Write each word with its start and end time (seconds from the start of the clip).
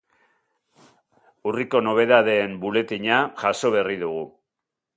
Urriko 1.51 1.81
nobedadeen 1.89 2.57
buletina 2.65 3.21
jaso 3.43 3.75
berri 3.77 4.03
dugu. 4.05 4.25